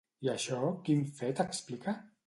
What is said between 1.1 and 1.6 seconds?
fet